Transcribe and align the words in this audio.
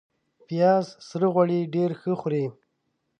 پیاز 0.47 0.85
سره 1.07 1.27
غوړي 1.33 1.59
ډېر 1.75 1.89
ښه 1.99 2.11
خوري 2.19 2.45